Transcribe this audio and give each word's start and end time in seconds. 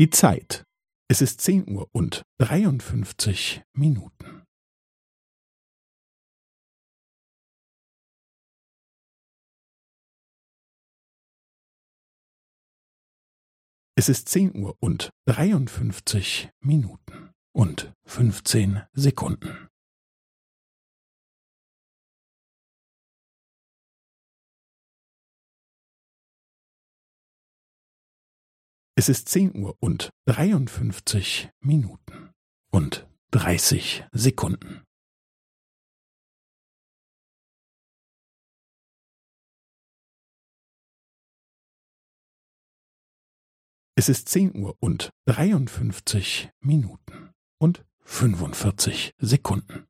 Die 0.00 0.08
Zeit. 0.08 0.64
Es 1.10 1.20
ist 1.20 1.42
zehn 1.42 1.68
Uhr 1.68 1.86
und 1.92 2.22
dreiundfünfzig 2.38 3.62
Minuten. 3.74 4.46
Es 13.94 14.08
ist 14.08 14.30
zehn 14.30 14.56
Uhr 14.56 14.74
und 14.80 15.10
dreiundfünfzig 15.28 16.48
Minuten 16.60 17.34
und 17.52 17.92
fünfzehn 18.06 18.82
Sekunden. 18.94 19.69
Es 29.00 29.08
ist 29.08 29.30
zehn 29.30 29.56
Uhr 29.56 29.78
und 29.80 30.10
dreiundfünfzig 30.26 31.48
Minuten 31.60 32.34
und 32.70 33.08
dreißig 33.30 34.04
Sekunden. 34.12 34.84
Es 43.94 44.10
ist 44.10 44.28
zehn 44.28 44.54
Uhr 44.54 44.76
und 44.80 45.08
dreiundfünfzig 45.24 46.50
Minuten 46.60 47.32
und 47.58 47.86
fünfundvierzig 48.00 49.14
Sekunden. 49.16 49.86